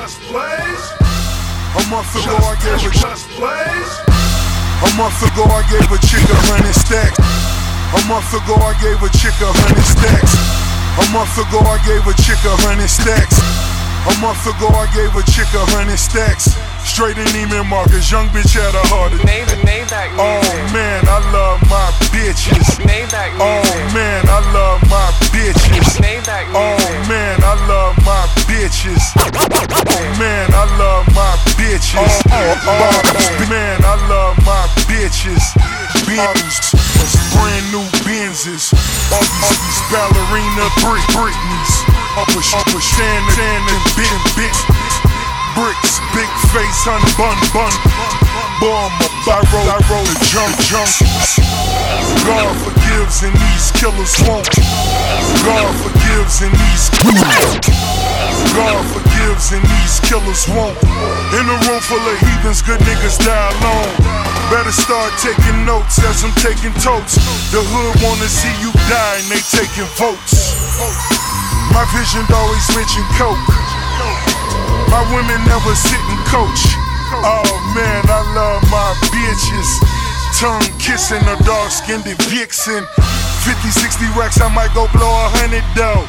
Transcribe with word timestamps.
just. 0.00 0.20
A 1.76 1.82
month 1.88 2.12
ago 2.16 2.36
I 2.36 2.54
gave 2.60 2.80
a 2.84 2.90
just. 2.92 3.28
A 4.76 4.90
month 4.96 5.20
ago 5.24 5.44
I 5.48 5.62
gave 5.70 5.88
a 5.88 5.98
chick 6.04 6.24
a 6.28 6.36
hundred 6.48 6.74
stacks. 6.74 7.18
A 7.96 8.00
month 8.08 8.32
ago 8.32 8.54
I 8.60 8.74
gave 8.80 9.00
a 9.00 9.08
chick 9.16 9.36
a 9.40 9.50
hundred 9.52 9.84
stacks. 9.84 10.32
A 11.00 11.04
month 11.12 11.36
ago 11.38 11.60
I 11.64 11.78
gave 11.86 12.04
a 12.06 12.14
chick 12.22 12.40
a 12.44 12.56
hundred 12.64 12.88
stacks. 12.88 13.65
A 14.06 14.14
month 14.22 14.46
ago 14.46 14.70
I 14.70 14.86
gave 14.94 15.10
a 15.18 15.22
chick 15.34 15.50
a 15.50 15.66
hundred 15.74 15.98
stacks. 15.98 16.54
Straight 16.86 17.18
in 17.18 17.26
Neiman 17.34 17.66
Marcus, 17.66 18.06
young 18.06 18.30
bitch 18.30 18.54
had 18.54 18.70
a 18.70 18.84
heart 18.86 19.10
attack. 19.10 19.26
Maybach 19.66 20.14
Oh 20.14 20.46
man, 20.70 21.02
I 21.10 21.18
love 21.34 21.58
my 21.66 21.90
bitches. 22.14 22.78
Maybach 22.86 23.34
Oh 23.42 23.66
man, 23.90 24.22
I 24.30 24.38
love 24.54 24.78
my 24.86 25.10
bitches. 25.34 25.98
Maybach 25.98 26.46
Oh 26.54 26.78
man, 27.10 27.42
I 27.42 27.58
love 27.66 27.98
my 28.06 28.22
bitches. 28.46 29.02
Oh 29.18 30.18
man, 30.22 30.54
I 30.54 30.64
love 30.78 31.04
my 31.10 31.34
bitches. 31.58 32.22
Oh 32.30 33.50
man, 33.50 33.82
I 33.82 33.98
love 34.06 34.38
my 34.46 34.70
bitches. 34.86 35.42
Benz, 36.06 36.70
brand 37.34 37.66
new 37.74 37.82
Benzes. 38.06 38.70
All 39.14 39.22
these, 39.22 39.78
ballerina 39.86 40.66
brick 40.82 41.04
Britneys. 41.14 41.72
Upper, 42.18 42.42
upper 42.58 42.80
Shannon, 42.80 43.28
Shannon, 43.38 43.80
bit, 43.94 44.20
bit. 44.34 44.56
Bricks, 45.54 46.02
big 46.12 46.28
face, 46.52 46.82
honey 46.84 47.06
bun, 47.14 47.38
bun. 47.54 47.72
Boy, 48.58 48.72
I'm 48.72 48.92
a 48.98 49.08
roll, 49.52 49.68
I 49.68 49.78
roll 49.86 50.04
a 50.04 50.16
jump, 50.26 50.52
jump. 50.64 50.90
God 52.26 52.52
forgives 52.66 53.22
and 53.22 53.36
these 53.36 53.70
killers 53.78 54.12
won't. 54.26 54.48
God 55.46 55.70
forgives 55.80 56.42
and 56.42 56.52
these 56.52 56.90
and 57.06 57.16
these 57.16 58.35
killers 60.16 60.48
won't. 60.48 60.76
In 61.36 61.44
a 61.44 61.56
room 61.68 61.80
full 61.84 62.00
of 62.00 62.16
heathens, 62.24 62.62
good 62.62 62.80
niggas 62.88 63.20
die 63.20 63.48
alone. 63.60 63.92
Better 64.48 64.72
start 64.72 65.12
taking 65.20 65.64
notes 65.68 66.00
as 66.08 66.24
I'm 66.24 66.32
taking 66.40 66.72
totes. 66.80 67.20
The 67.52 67.60
hood 67.60 67.94
wanna 68.00 68.28
see 68.28 68.52
you 68.64 68.72
die 68.88 69.16
and 69.20 69.28
they 69.28 69.42
taking 69.52 69.88
votes. 70.00 70.56
My 71.74 71.84
vision 71.92 72.24
always 72.32 72.64
mention 72.72 73.04
coke. 73.20 73.44
My 74.88 75.04
women 75.12 75.40
never 75.44 75.74
sit 75.76 76.00
and 76.08 76.22
coach. 76.32 76.62
Oh 77.20 77.44
man, 77.76 78.02
I 78.08 78.22
love 78.32 78.64
my 78.72 78.90
bitches. 79.12 79.68
Tongue 80.40 80.70
kissing 80.80 81.24
a 81.28 81.36
dark 81.44 81.70
skinned 81.70 82.08
vixen. 82.32 82.86
50, 83.44 83.68
60 83.68 84.06
racks, 84.16 84.40
I 84.40 84.48
might 84.48 84.72
go 84.72 84.88
blow 84.96 85.12
a 85.12 85.28
hundred 85.36 85.66
though. 85.76 86.08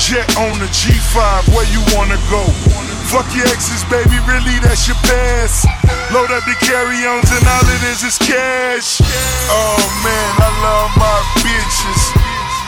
Jet 0.00 0.24
on 0.40 0.56
the 0.58 0.66
G5, 0.72 1.52
where 1.52 1.68
you 1.68 1.84
wanna 1.92 2.16
go? 2.32 2.81
Fuck 3.12 3.28
your 3.36 3.44
exes, 3.52 3.84
baby, 3.92 4.16
really 4.24 4.56
that's 4.64 4.88
your 4.88 4.96
past. 5.04 5.68
Load 6.16 6.32
up 6.32 6.48
the 6.48 6.56
carry-ons 6.64 7.28
and 7.28 7.44
all 7.44 7.66
it 7.68 7.84
is 7.92 8.00
is 8.00 8.16
cash. 8.16 9.04
Oh 9.52 9.76
man, 10.00 10.32
I 10.40 10.48
love 10.64 10.90
my 10.96 11.20
bitches. 11.44 12.02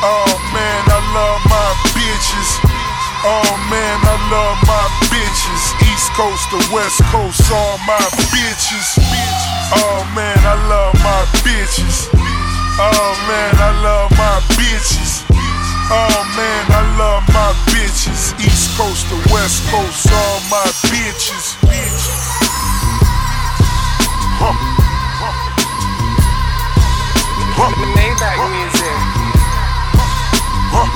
Oh 0.04 0.28
man, 0.52 0.84
I 0.92 1.00
love 1.16 1.40
my 1.48 1.70
bitches. 1.96 2.60
Oh 3.24 3.56
man, 3.72 3.96
I 4.04 4.20
love 4.28 4.60
my 4.68 4.84
bitches. 5.08 5.64
East 5.88 6.12
Coast 6.12 6.44
to 6.52 6.60
West 6.68 7.00
Coast, 7.08 7.40
all 7.48 7.80
my 7.88 8.04
bitches. 8.28 9.00
Oh 9.80 10.04
man, 10.12 10.36
I 10.44 10.60
love 10.68 10.92
my 11.00 11.24
bitches. 11.40 12.12
Oh 12.76 13.16
man, 13.24 13.56
I 13.56 13.72
love 13.80 14.10
my 14.12 14.44
bitches. 14.60 15.24
Oh 15.90 16.20
man, 16.36 16.64
I 16.72 16.96
love 16.96 17.24
my 17.28 17.52
bitches. 17.68 18.32
East 18.40 18.76
Coast 18.76 19.04
to 19.08 19.16
West 19.32 19.62
Coast, 19.68 20.08
all 20.10 20.33
my 20.54 20.70
bitches. 20.86 21.58
Huh. 24.38 24.54
Huh. 27.58 27.70
Maybach 27.96 28.38
music. 28.54 28.96
Huh. 30.74 30.88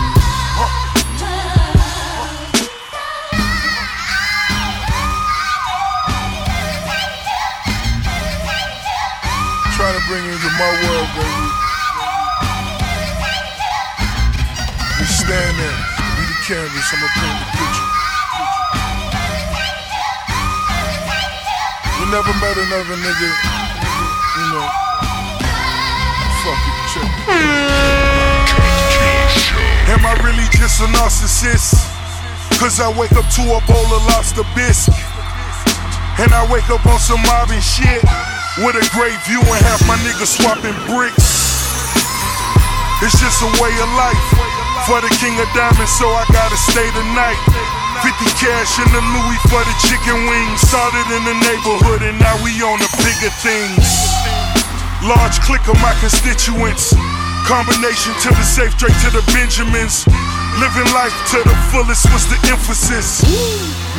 Trying 9.75 9.97
to 9.99 10.03
bring 10.07 10.23
you 10.25 10.33
into 10.39 10.51
my 10.55 10.71
world, 10.87 11.11
baby. 11.19 11.47
You 14.99 15.07
stand 15.19 15.55
there, 15.59 15.79
be 16.15 16.23
the 16.31 16.39
canvas, 16.47 16.87
I'ma 16.95 17.09
paint 17.19 17.39
the 17.43 17.47
picture. 17.59 17.98
Never 22.11 22.33
met 22.41 22.57
another 22.57 22.97
nigga, 22.97 23.31
you 24.37 24.47
know. 24.57 24.69
Am 29.93 30.01
I 30.05 30.17
really 30.25 30.49
just 30.57 30.81
a 30.81 30.89
narcissist? 30.97 31.77
Cause 32.57 32.81
I 32.81 32.89
wake 32.97 33.13
up 33.13 33.29
to 33.37 33.43
a 33.53 33.61
bowl 33.69 33.89
of 33.93 34.01
lobster 34.09 34.45
bisque. 34.57 34.93
And 36.19 36.33
I 36.33 36.49
wake 36.51 36.71
up 36.71 36.85
on 36.87 36.99
some 36.99 37.21
mobbing 37.29 37.61
shit. 37.61 38.01
With 38.65 38.75
a 38.75 38.87
great 38.97 39.21
view 39.29 39.45
and 39.45 39.63
half 39.69 39.85
my 39.87 40.01
niggas 40.01 40.41
swapping 40.41 40.75
bricks. 40.89 41.29
It's 43.05 43.21
just 43.21 43.45
a 43.45 43.51
way 43.61 43.73
of 43.85 43.91
life. 44.01 44.27
For 44.89 44.99
the 45.05 45.13
king 45.21 45.37
of 45.39 45.49
diamonds, 45.53 45.93
so 45.93 46.09
I 46.09 46.25
gotta 46.33 46.57
stay 46.57 46.89
the 46.91 47.05
night. 47.13 47.88
50 48.05 48.31
cash 48.39 48.79
in 48.79 48.89
the 48.95 49.03
Louis 49.03 49.41
for 49.51 49.63
the 49.63 49.75
chicken 49.83 50.19
wings. 50.31 50.61
Started 50.63 51.07
in 51.11 51.23
the 51.27 51.37
neighborhood 51.51 52.03
and 52.07 52.19
now 52.19 52.37
we 52.45 52.55
on 52.63 52.79
the 52.79 52.91
bigger 53.03 53.33
things. 53.43 53.83
Large 55.03 55.39
clique 55.43 55.67
of 55.67 55.79
my 55.83 55.95
constituents. 55.99 56.95
Combination 57.47 58.13
to 58.23 58.31
the 58.31 58.45
safe, 58.45 58.77
straight 58.77 58.95
to 59.03 59.11
the 59.11 59.25
Benjamins. 59.33 60.05
Living 60.61 60.91
life 60.95 61.15
to 61.33 61.39
the 61.43 61.57
fullest 61.71 62.07
was 62.13 62.27
the 62.31 62.39
emphasis. 62.51 63.25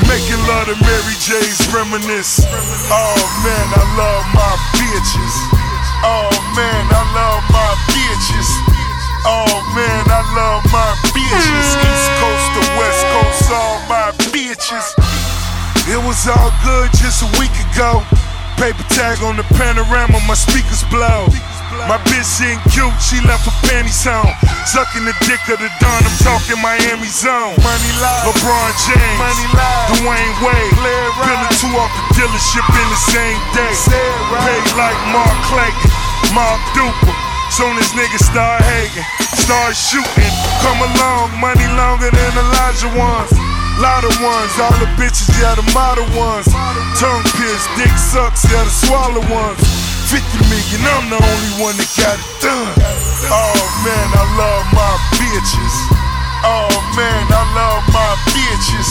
Making 0.08 0.40
love 0.48 0.68
to 0.68 0.76
Mary 0.80 1.18
J's 1.20 1.60
reminisce. 1.74 2.46
Oh 2.92 3.20
man, 3.44 3.68
I 3.74 3.84
love 3.98 4.26
my 4.38 4.54
bitches. 4.80 5.36
Oh 6.04 6.32
man, 6.56 6.84
I 6.94 7.04
love 7.16 7.49
It 15.90 15.98
was 16.06 16.22
all 16.30 16.54
good 16.62 16.94
just 17.02 17.26
a 17.26 17.30
week 17.42 17.50
ago. 17.74 18.06
Paper 18.62 18.86
tag 18.94 19.26
on 19.26 19.42
the 19.42 19.48
panorama, 19.58 20.22
my 20.30 20.38
speakers 20.38 20.86
blow. 20.94 21.26
My 21.90 21.98
bitch 22.06 22.30
ain't 22.46 22.62
cute, 22.70 22.94
she 23.02 23.18
left 23.26 23.50
her 23.50 23.58
panties 23.66 24.06
on. 24.06 24.30
Sucking 24.70 25.02
the 25.02 25.18
dick 25.26 25.42
of 25.50 25.58
the 25.58 25.66
Don, 25.82 26.02
I'm 26.06 26.18
talking 26.22 26.62
Miami 26.62 27.10
zone. 27.10 27.58
Money 27.66 27.94
live, 27.98 28.22
LeBron 28.30 28.70
James, 28.86 29.18
Money 29.18 29.48
live, 29.58 29.90
Dwyane 29.98 30.38
Wade, 30.46 30.78
Billy 31.26 31.50
two 31.58 31.74
off 31.82 31.90
the 31.90 32.22
dealership 32.22 32.70
in 32.70 32.88
the 32.94 33.02
same 33.10 33.42
day. 33.58 33.74
Paid 34.46 34.70
like 34.78 35.00
Mark 35.10 35.38
Clayton, 35.50 35.90
Mark 36.38 36.62
Duper. 36.78 37.18
Soon 37.50 37.74
as 37.82 37.90
niggas 37.98 38.30
start 38.30 38.62
hating, 38.62 39.10
start 39.42 39.74
shooting. 39.74 40.34
Come 40.62 40.86
along, 40.86 41.34
money 41.42 41.66
longer 41.74 42.14
than 42.14 42.32
Elijah 42.38 42.94
ones. 42.94 43.49
Lot 43.80 44.04
of 44.04 44.12
ones, 44.20 44.52
all 44.60 44.76
the 44.76 44.92
bitches, 45.00 45.32
yeah, 45.40 45.56
the 45.56 45.64
model 45.72 46.04
ones. 46.12 46.52
Tongue 47.00 47.24
pierced, 47.40 47.72
dick 47.80 47.96
sucks, 47.96 48.44
yeah, 48.52 48.68
the 48.68 48.70
swallow 48.70 49.24
ones. 49.32 49.56
50 50.12 50.20
million, 50.52 50.84
I'm 50.84 51.08
the 51.08 51.16
only 51.16 51.54
one 51.64 51.80
that 51.80 51.88
got 51.96 52.20
it 52.20 52.28
done. 52.44 52.76
Oh 53.32 53.64
man, 53.88 54.08
I 54.20 54.26
love 54.36 54.68
my 54.76 54.94
bitches. 55.16 55.76
Oh 56.44 56.68
man, 57.00 57.24
I 57.32 57.44
love 57.56 57.84
my 57.96 58.14
bitches. 58.36 58.90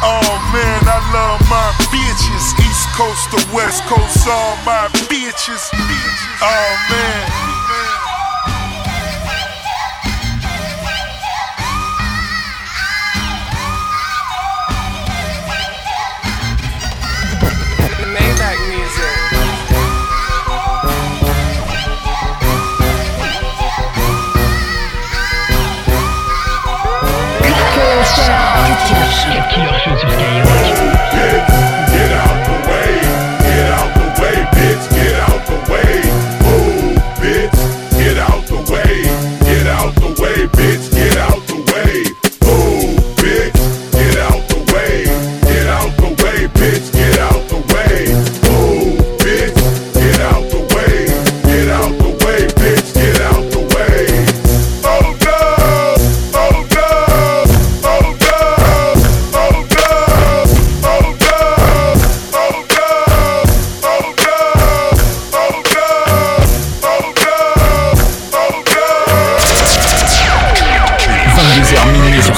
Oh 0.00 0.32
man, 0.48 0.80
I 0.88 0.96
love 1.12 1.40
my 1.52 1.68
bitches. 1.92 2.56
East 2.64 2.88
Coast 2.96 3.28
to 3.36 3.40
West 3.52 3.84
Coast, 3.84 4.24
all 4.28 4.56
my 4.64 4.88
bitches. 5.12 5.68
Oh 6.40 6.72
man. 6.88 7.55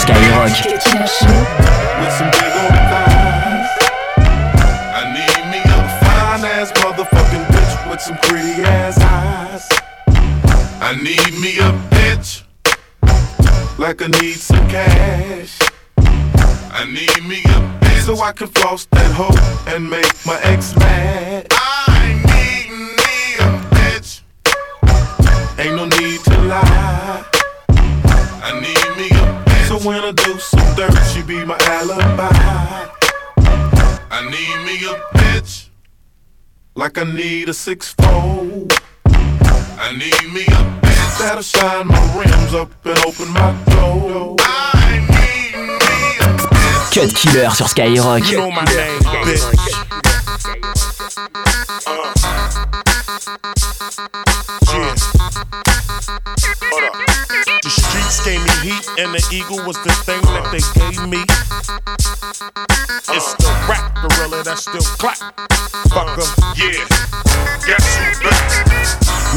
Skyrock. 0.08 0.48
Motherfucking 6.98 7.46
bitch 7.52 7.90
with 7.90 8.00
some 8.00 8.16
pretty 8.18 8.62
ass 8.62 8.98
eyes. 9.00 9.68
I 10.80 10.96
need 10.96 11.32
me 11.38 11.58
a 11.58 11.70
bitch 11.94 12.42
like 13.78 14.02
I 14.02 14.08
need 14.20 14.34
some 14.34 14.68
cash. 14.68 15.58
I 15.98 16.84
need 16.86 17.24
me 17.24 17.38
a 17.44 17.60
bitch 17.80 18.06
so 18.06 18.20
I 18.20 18.32
can 18.32 18.48
floss 18.48 18.86
that 18.86 19.12
hoe 19.12 19.72
and 19.72 19.88
make 19.88 20.12
my 20.26 20.40
ex 20.42 20.74
mad. 20.76 21.46
I 21.52 22.14
need 22.32 22.70
me 22.98 23.16
a 23.46 23.48
bitch. 23.74 24.22
Ain't 25.60 25.76
no 25.76 25.84
need 25.84 26.20
to 26.24 26.40
lie. 26.42 27.24
I 28.42 28.60
need 28.60 28.87
me 29.80 29.98
a 29.98 30.12
bitch. 30.12 30.12
So 30.12 30.12
I 30.12 30.12
do 30.12 30.38
some 30.38 30.74
dirt, 30.76 30.94
she 31.12 31.22
be 31.22 31.44
my 31.44 31.56
alibi. 31.62 32.28
I 34.10 34.22
need 34.24 34.64
me 34.66 34.74
a 34.86 34.94
bitch. 35.18 35.68
Like 36.74 36.98
I 36.98 37.04
need 37.04 37.48
a 37.48 37.54
six 37.54 37.94
fold. 37.94 38.72
I 39.06 39.92
need 39.92 40.32
me 40.32 40.42
a 40.42 40.64
bitch. 40.80 41.18
That'll 41.18 41.42
shine 41.42 41.86
my 41.86 42.00
rims 42.16 42.54
up 42.54 42.70
and 42.84 42.98
open 43.06 43.28
my 43.32 43.52
door. 43.70 44.36
I 44.40 44.98
need 45.10 45.56
me 45.56 46.18
a 46.20 46.22
bitch. 46.52 46.92
Cut 46.94 47.14
Killer 47.14 47.50
sur 47.50 47.68
Skyrock. 47.68 48.28
You 48.30 48.38
know 48.38 48.50
my 48.50 48.64
name, 48.64 49.02
bitch. 49.24 49.44
Uh. 51.86 52.12
Yeah. 54.72 54.94
Gave 58.08 58.42
me 58.42 58.50
heat, 58.60 58.88
and 58.98 59.14
the 59.14 59.22
eagle 59.32 59.64
was 59.64 59.76
the 59.84 59.92
thing 60.04 60.20
that 60.32 60.48
they 60.52 60.60
gave 60.76 61.00
me. 61.08 61.20
It's 63.14 63.34
the 63.36 63.48
rap 63.68 63.94
gorilla 64.00 64.42
that 64.44 64.58
still 64.58 64.82
clap. 64.96 65.16
Fucker. 65.88 66.24
Yeah. 66.56 66.84
Guess 67.64 67.84
who's 67.96 68.18
back? 68.20 68.48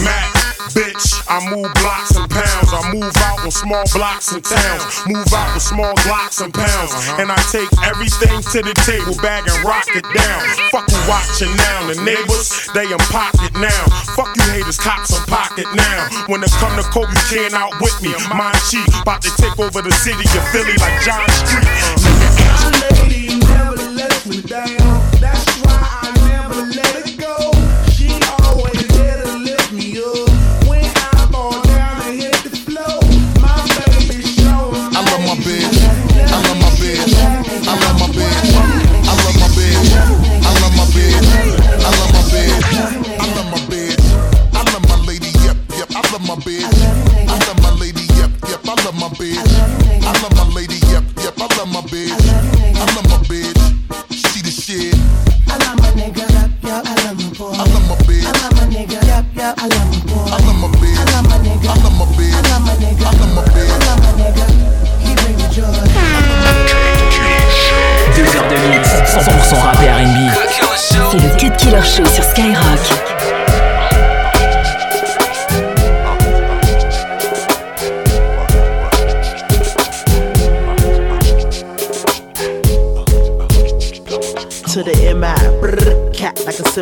Mac, 0.03 0.40
bitch, 0.73 1.19
I 1.27 1.39
move 1.51 1.71
blocks 1.79 2.15
and 2.15 2.27
pounds. 2.29 2.69
I 2.71 2.81
move 2.93 3.15
out 3.27 3.39
on 3.43 3.51
small 3.51 3.83
blocks 3.93 4.31
and 4.31 4.43
towns. 4.43 4.83
Move 5.07 5.27
out 5.33 5.53
with 5.53 5.63
small 5.63 5.93
blocks 6.07 6.41
and 6.41 6.53
pounds. 6.53 6.91
Uh-huh. 6.91 7.21
And 7.21 7.31
I 7.31 7.39
take 7.51 7.71
everything 7.83 8.41
to 8.55 8.59
the 8.63 8.75
table, 8.87 9.15
bag 9.21 9.47
and 9.47 9.59
rock 9.63 9.87
it 9.91 10.03
down. 10.15 10.39
Fuck 10.71 10.87
you 10.91 11.01
watching 11.07 11.51
now. 11.55 11.87
The 11.87 11.97
neighbors, 12.03 12.69
they 12.73 12.87
in 12.87 13.01
pocket 13.11 13.51
now. 13.59 13.83
Fuck 14.15 14.31
you 14.35 14.45
haters, 14.51 14.79
cops 14.79 15.11
in 15.11 15.23
pocket 15.27 15.67
now. 15.75 16.07
When 16.27 16.43
it 16.43 16.51
come 16.59 16.75
to 16.79 16.85
Kobe, 16.89 17.11
you 17.11 17.25
can't 17.27 17.53
outwit 17.53 17.95
me. 18.01 18.15
Mind 18.31 18.57
cheap, 18.69 18.87
about 19.01 19.21
to 19.23 19.31
take 19.35 19.57
over 19.59 19.81
the 19.81 19.91
city 19.91 20.25
of 20.37 20.43
Philly 20.51 20.75
like 20.79 20.97
John 21.03 21.27
Street. 21.43 21.67
lady 22.91 23.39
never 23.39 23.89
lets 23.91 24.25
me 24.25 24.41
down. 24.41 25.00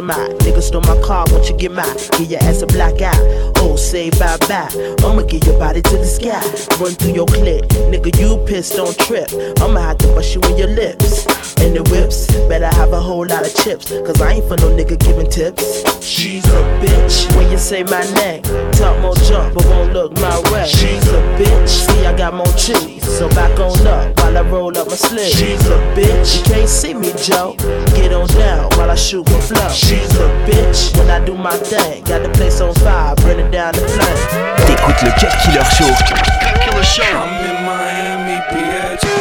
Like 0.10 0.32
a. 0.32 0.34
Nigga 0.44 0.62
stole 0.62 0.82
my 0.82 1.00
car, 1.02 1.26
won't 1.30 1.50
you 1.50 1.56
get 1.56 1.72
mine? 1.72 1.96
Give 2.18 2.32
your 2.32 2.44
ass 2.44 2.62
a 2.62 2.68
black 2.68 3.02
eye. 3.02 3.52
Oh, 3.58 3.76
say 3.76 4.10
bye 4.12 4.38
bye. 4.48 4.70
I'ma 5.06 5.24
get 5.24 5.46
your 5.46 5.58
body 5.58 5.82
to 5.82 5.98
the 5.98 6.06
sky. 6.06 6.42
Run 6.82 6.94
through 6.96 7.14
your 7.14 7.28
clip. 7.28 7.66
Nigga, 7.92 8.18
you 8.20 8.44
pissed, 8.46 8.76
don't 8.76 8.98
trip. 8.98 9.30
I'ma 9.62 9.80
have 9.80 9.98
to 10.00 10.08
bust 10.08 10.36
you 10.36 10.42
in 10.42 10.58
your 10.58 10.70
lips. 10.70 11.39
And 11.62 11.76
the 11.76 11.84
whips, 11.92 12.28
better 12.48 12.68
have 12.68 12.94
a 12.94 13.00
whole 13.00 13.26
lot 13.26 13.46
of 13.46 13.54
chips. 13.54 13.92
Cause 13.92 14.22
I 14.22 14.34
ain't 14.34 14.46
for 14.48 14.56
no 14.58 14.70
nigga 14.72 14.98
giving 14.98 15.30
tips. 15.30 15.84
She's 16.04 16.46
a 16.46 16.62
bitch. 16.82 17.36
When 17.36 17.52
you 17.52 17.58
say 17.58 17.84
my 17.84 18.04
name, 18.16 18.44
talk 18.74 19.00
more 19.02 19.16
jump, 19.28 19.54
but 19.54 19.66
won't 19.66 19.94
look 19.94 20.14
my 20.20 20.40
way. 20.52 20.68
She's 20.68 21.06
a 21.08 21.22
bitch. 21.38 21.68
See, 21.68 22.06
I 22.06 22.16
got 22.16 22.34
more 22.34 22.54
cheese. 22.58 23.04
So 23.04 23.28
back 23.30 23.60
on 23.60 23.86
up 23.86 24.18
while 24.18 24.38
I 24.38 24.42
roll 24.42 24.78
up 24.78 24.88
my 24.88 24.96
sleeves. 24.96 25.38
She's 25.38 25.66
a 25.68 25.78
bitch. 25.96 26.38
You 26.38 26.44
can't 26.46 26.70
see 26.70 26.94
me, 26.94 27.12
Joe. 27.18 27.56
Get 27.94 28.14
on 28.14 28.28
down 28.28 28.70
while 28.78 28.90
I 28.90 28.96
shoot 28.96 29.26
my 29.30 29.40
flow. 29.42 29.70
She's 29.70 30.16
a 30.16 30.30
bitch. 30.48 30.98
When 30.98 31.10
I 31.10 31.24
do 31.24 31.36
my 31.36 31.58
thing, 31.58 32.04
got 32.06 32.24
the 32.24 32.30
place 32.30 32.62
on 32.62 32.74
fire, 32.76 33.16
burn 33.18 33.40
it 33.40 33.52
down 33.52 33.74
the 33.74 33.82
flame. 33.82 34.56
T'écoutes 34.66 35.04
le 35.04 35.12
Cut 35.20 35.34
Killer 35.44 35.66
Show. 35.66 37.04
I'm 37.04 37.46
in 37.46 37.66
Miami, 37.66 38.40
bitch. 38.52 39.19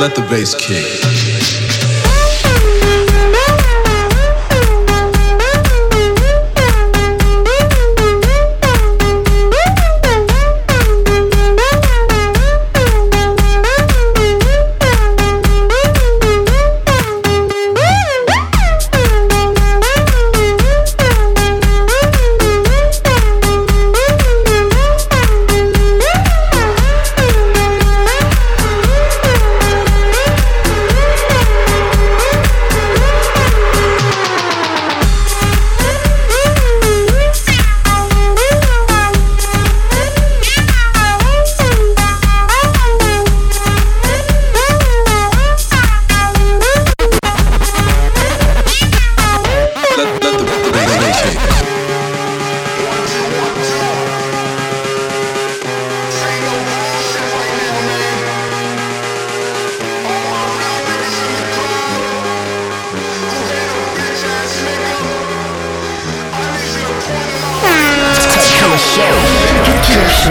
Let 0.00 0.14
the 0.14 0.22
bass 0.22 0.54
kick. 0.54 1.29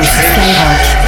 Skyrock. 0.03 0.98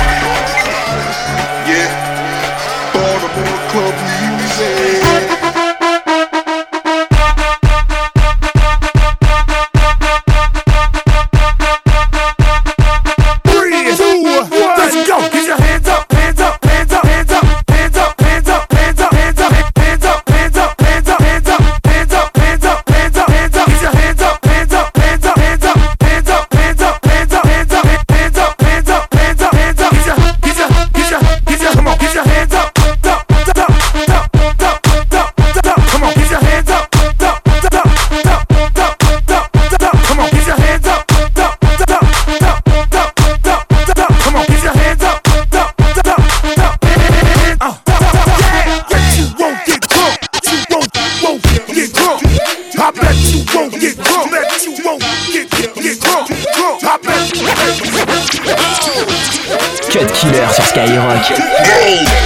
Skyrock. 60.71 61.27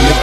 Look 0.06 0.15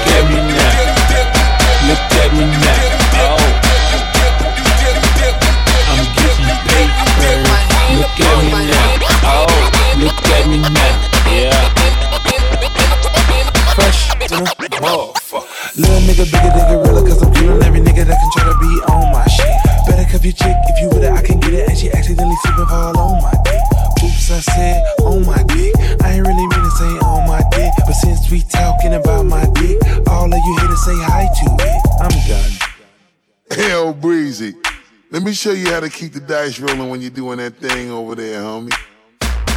show 35.43 35.51
you 35.51 35.73
how 35.73 35.81
to 35.81 35.91
keep 35.91 36.13
the 36.13 36.21
dice 36.21 36.61
rolling 36.61 36.89
when 36.89 37.01
you're 37.01 37.11
doing 37.11 37.37
that 37.39 37.57
thing 37.57 37.91
over 37.91 38.15
there, 38.15 38.41
homie. 38.41 38.73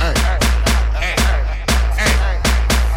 Hey, 0.01 0.17
hey, 0.97 1.13
hey, 1.93 2.17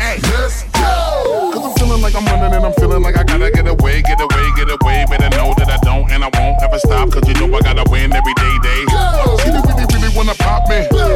hey, 0.01 0.17
let's 0.33 0.65
go! 0.73 1.53
Cause 1.53 1.69
I'm 1.69 1.75
feeling 1.77 2.01
like 2.01 2.17
I'm 2.17 2.25
running 2.25 2.57
and 2.57 2.65
I'm 2.65 2.73
feeling 2.81 3.03
like 3.03 3.19
I 3.19 3.25
gotta 3.25 3.51
get 3.51 3.69
away, 3.69 4.01
get 4.01 4.19
away, 4.19 4.45
get 4.57 4.73
away. 4.73 5.05
Better 5.05 5.29
know 5.37 5.53
that 5.61 5.69
I 5.69 5.77
don't 5.85 6.11
and 6.11 6.25
I 6.25 6.31
won't 6.33 6.63
ever 6.63 6.79
stop. 6.79 7.13
Cause 7.13 7.29
you 7.29 7.35
know 7.35 7.55
I 7.55 7.61
gotta 7.61 7.85
win 7.91 8.11
every 8.11 8.33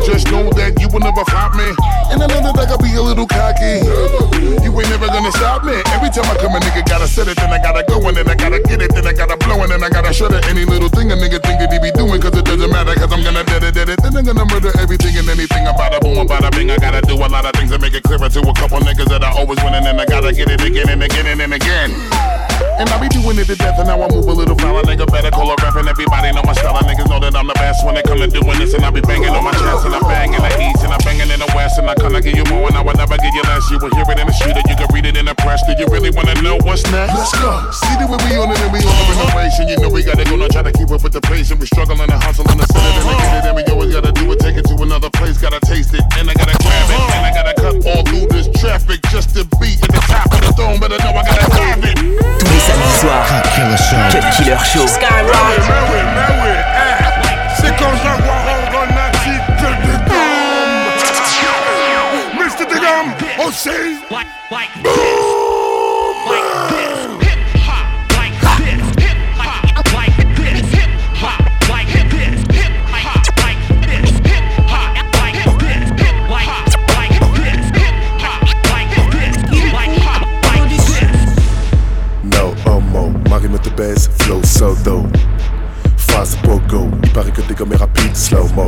Just 0.03 0.31
know 0.31 0.51
that 0.59 0.75
you 0.81 0.89
will 0.91 1.01
never 1.01 1.25
flop 1.31 1.55
me. 1.55 1.69
And 2.11 2.19
I 2.19 2.27
know 2.27 2.41
that 2.43 2.59
I 2.59 2.67
gotta 2.67 2.83
be 2.83 2.95
a 2.99 3.03
little 3.03 3.27
cocky. 3.27 3.87
You 4.61 4.71
ain't 4.75 4.91
never 4.91 5.07
gonna 5.07 5.31
stop 5.33 5.63
me. 5.63 5.79
Every 5.95 6.11
time 6.11 6.27
I 6.27 6.35
come, 6.41 6.55
a 6.55 6.61
nigga 6.61 6.83
gotta 6.89 7.07
set 7.07 7.29
it, 7.29 7.37
then 7.37 7.53
I 7.53 7.63
gotta 7.63 7.87
go, 7.87 8.03
and 8.09 8.17
then 8.17 8.29
I 8.29 8.35
gotta 8.35 8.61
get 8.61 8.83
it, 8.83 8.91
then 8.95 9.07
I 9.07 9.13
gotta 9.13 9.37
blow, 9.37 9.63
and 9.63 9.71
then 9.71 9.83
I 9.83 9.89
gotta 9.89 10.13
shut 10.13 10.33
it. 10.33 10.45
Any 10.49 10.65
little 10.65 10.89
thing 10.89 11.13
a 11.13 11.17
nigga 11.17 11.39
think 11.43 11.63
that 11.63 11.71
he 11.71 11.79
be 11.79 11.93
doing, 11.93 12.21
cause 12.21 12.35
it 12.35 12.45
doesn't 12.45 12.71
matter, 12.71 12.95
cause 12.95 13.13
I'm 13.13 13.23
gonna 13.23 13.45
dead 13.45 13.63
it, 13.63 13.75
dead 13.75 13.89
it. 13.89 14.03
Then 14.03 14.17
I'm 14.17 14.25
gonna 14.25 14.45
murder 14.47 14.73
everything 14.79 15.17
and 15.17 15.29
anything 15.29 15.67
about 15.67 15.95
a 15.95 16.01
boom, 16.01 16.19
about 16.19 16.45
a 16.45 16.51
bing. 16.51 16.71
I 16.71 16.79
gotta 16.79 17.03
do 17.03 17.15
a 17.15 17.29
lot 17.31 17.47
of 17.47 17.53
things 17.55 17.71
to 17.71 17.79
make 17.79 17.95
it 17.95 18.03
clearer 18.03 18.29
to 18.29 18.41
a 18.41 18.55
couple 18.55 18.79
niggas 18.81 19.09
that 19.09 19.23
I 19.23 19.31
always 19.31 19.63
winning, 19.63 19.87
and 19.87 20.01
I 20.01 20.07
gotta 20.07 20.33
get 20.33 20.51
it 20.51 20.61
again 20.61 20.89
and 20.89 21.03
again 21.03 21.27
and, 21.27 21.41
again. 21.41 21.91
and 21.91 21.93
again. 21.95 22.52
And 22.79 22.89
I 22.91 22.97
be 23.01 23.09
doing 23.09 23.39
it 23.39 23.47
to 23.47 23.57
death, 23.57 23.79
and 23.79 23.89
now 23.89 24.03
I 24.03 24.09
move 24.09 24.27
a 24.27 24.33
little 24.33 24.57
foul. 24.57 24.83
Nigga 24.83 25.07
better 25.11 25.31
call 25.31 25.51
a 25.51 25.57
rap, 25.63 25.77
and 25.77 25.89
everybody 25.89 26.33
know 26.33 26.43
my 26.43 26.53
style. 26.53 26.77
And 26.77 26.87
niggas 26.87 27.09
know 27.09 27.21
that 27.21 27.35
I'm 27.35 27.47
the 27.47 27.55
best 27.55 27.85
when 27.85 27.97
it 27.97 28.05
come 28.05 28.19
to 28.19 28.29
doing 28.29 28.59
this. 28.59 28.75
And 28.75 28.85
I 28.85 28.91
be 28.91 29.01
banging 29.01 29.35
on 29.35 29.45
my 29.45 29.53
chest, 29.53 29.87
and 29.87 29.95
I 29.95 30.01
bang 30.01 30.35
in 30.35 30.43
the 30.43 30.53
east, 30.63 30.83
and 30.85 30.93
I 30.93 30.99
banging 31.05 31.31
in 31.31 31.41
the 31.41 31.51
west. 31.55 31.79
And 31.79 31.89
I 31.89 31.95
kinda 31.95 32.21
give 32.21 32.37
you 32.37 32.45
more, 32.51 32.69
and 32.69 32.77
I 32.77 32.83
will 32.83 32.95
never 32.95 33.17
give 33.19 33.35
you 33.35 33.43
less. 33.49 33.69
You 33.71 33.79
will 33.79 33.93
hear 33.95 34.07
it 34.09 34.19
in 34.19 34.27
the 34.27 34.35
street, 34.35 34.57
or 34.57 34.65
you 34.67 34.77
can 34.77 34.89
read 34.93 35.07
it 35.07 35.17
in 35.17 35.27
the 35.27 35.35
press. 35.37 35.63
Do 35.67 35.73
you 35.79 35.87
really 35.89 36.11
wanna 36.11 36.35
know 36.43 36.59
what's 36.63 36.83
next? 36.91 37.15
Let's 37.15 37.35
go. 37.39 37.51
See 37.71 37.97
the 37.99 38.07
way 38.11 38.19
we 38.27 38.39
on 38.39 38.51
it, 38.51 38.61
and 38.61 38.73
we 38.73 38.81
in 38.81 38.87
the. 38.87 39.33
And 39.63 39.69
you 39.69 39.77
know 39.77 39.91
we 39.91 40.03
gotta 40.03 40.25
go, 40.25 40.37
now 40.37 40.49
try 40.49 40.63
to 40.63 40.73
keep 40.73 40.91
up 40.91 41.03
with 41.03 41.13
the 41.13 41.21
pace. 41.21 41.51
And 41.51 41.61
we 41.61 41.67
struggling 41.67 42.01
and 42.01 42.23
hustling 42.23 42.59
to 42.59 42.67
set 42.67 42.83
it 42.83 42.95
and 42.99 43.09
to 43.11 43.15
get 43.17 43.45
it. 43.45 43.49
And 43.49 43.57
we 43.57 43.63
always 43.71 43.95
gotta 43.95 44.13
do 44.13 44.33
it, 44.33 44.42
slow-mo. 88.33 88.67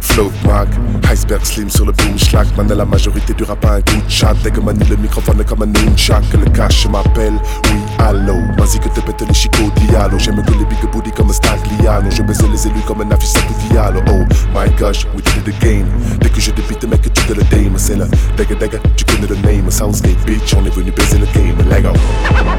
Float 0.00 0.32
mag, 0.46 0.68
iceberg 1.12 1.44
slim 1.44 1.68
sur 1.68 1.84
le 1.84 1.92
boom 1.92 2.18
schlack. 2.18 2.46
Man, 2.56 2.68
la 2.68 2.84
majorité 2.84 3.34
du 3.34 3.44
rap 3.44 3.64
a 3.64 3.74
un 3.74 3.80
goût 3.80 4.00
de 4.06 4.10
chat. 4.10 4.34
Dès 4.42 4.50
que 4.50 4.60
manie 4.60 4.84
le 4.88 4.96
microphone 4.96 5.44
comme 5.44 5.62
un 5.62 5.66
nunchak. 5.66 6.22
Que 6.30 6.38
le 6.38 6.46
cash 6.50 6.86
m'appelle, 6.88 7.34
oui, 7.64 7.80
allô. 7.98 8.36
Vas-y 8.56 8.78
que 8.78 8.88
te 8.88 9.00
pète 9.00 9.22
les 9.28 9.34
chicots 9.34 9.70
diallo. 9.88 10.18
J'aime 10.18 10.42
que 10.42 10.52
les 10.52 10.64
big 10.64 10.90
booty 10.90 11.10
comme 11.10 11.30
un 11.30 11.32
Stagliano. 11.32 12.10
Je 12.10 12.22
baisais 12.22 12.48
les 12.48 12.66
élus 12.66 12.80
comme 12.86 13.02
un 13.02 13.10
affiche 13.10 13.34
diallo. 13.68 14.00
Oh 14.08 14.24
my 14.54 14.70
gosh, 14.78 15.06
we 15.14 15.22
did 15.22 15.48
it 15.48 15.62
again. 15.62 15.86
Dès 16.20 16.30
que 16.30 16.40
je 16.40 16.50
débite, 16.52 16.84
mec, 16.84 17.02
tu 17.02 17.10
te 17.10 17.32
le 17.34 17.42
dame. 17.44 17.76
C'est 17.76 17.96
le 17.96 18.06
dega 18.36 18.54
dega, 18.54 18.78
tu 18.96 19.04
connais 19.04 19.26
le 19.26 19.36
name. 19.36 19.70
Soundscape, 19.70 20.24
bitch, 20.24 20.54
on 20.54 20.64
est 20.64 20.74
venu 20.74 20.92
baiser 20.92 21.18
le 21.18 21.26
game. 21.34 21.58
Lego. 21.68 21.92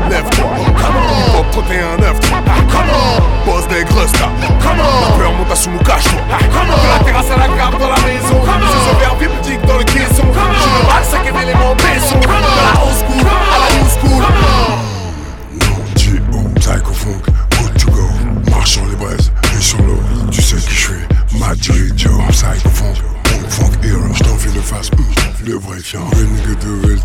Lève-toi, 0.10 0.50
come 0.78 0.96
on. 0.96 1.40
Hip-hop 1.40 1.52
31 1.52 1.98
9 1.98 2.20
come 2.30 2.90
on. 2.92 3.46
Boss 3.46 3.68
des 3.70 3.84
grosses 3.86 4.12
come 4.62 4.80
on. 4.80 5.17
Sous 5.58 5.72
nous 5.72 5.80
cache-toi. 5.80 6.22
De 6.22 6.88
la 6.88 7.00
terrasse 7.04 7.32
à 7.32 7.38
la 7.38 7.48
carte 7.48 7.80
dans 7.80 7.90
la 7.90 8.00
maison, 8.02 8.40
ce 8.46 8.78
sont 8.86 8.98
verts 9.00 9.16
vips 9.20 9.66
dans 9.66 9.78
le 9.78 9.84
caisson. 9.86 10.24
Je 10.24 10.30
me 10.30 10.82
bats, 10.86 11.04
cinquième 11.04 11.36
élément 11.38 11.74
baisson. 11.76 12.20
De 12.20 12.28
la 12.28 12.74
old 12.84 12.94
school 12.94 13.26
à 13.52 13.58
la 13.64 13.70
new 13.76 13.88
school. 13.90 14.24
Psycho 16.60 16.94
Funk, 16.94 17.24
good 17.60 17.74
to 17.80 17.88
go? 17.92 18.08
Marche 18.52 18.72
sur 18.74 18.86
les 18.86 18.96
braises 18.96 19.32
et 19.58 19.62
sur 19.62 19.82
l'eau. 19.82 20.00
Tu 20.32 20.42
sais 20.44 20.58
qui 20.58 20.76
je 20.76 20.80
suis. 20.80 21.40
Madrid, 21.40 21.94
Joe, 21.98 22.22
Psycho 22.30 22.70
Funk. 22.70 23.02
Funk, 23.50 23.72
hero. 23.84 24.14
J't'en 24.14 24.38
fais 24.38 24.52
le 24.54 24.62
face, 24.62 24.92
le 25.44 25.56
vrai. 25.56 25.78
Le 26.18 26.24
nigga 26.26 26.54
de 26.62 26.88
real 26.88 27.00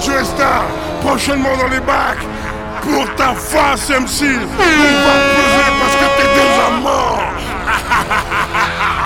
Joe 0.00 0.24
Star, 0.24 0.64
prochainement 1.02 1.56
dans 1.56 1.68
les 1.68 1.80
bacs. 1.80 2.24
Pour 2.82 3.04
ta 3.16 3.34
face 3.34 3.90
MC, 3.90 4.22
on 4.22 4.46
va 4.46 5.14
peser 5.34 5.68
parce 5.80 5.96
que 5.96 6.06
t'es 6.16 6.28
déjà 6.34 6.70
mort. 6.80 7.22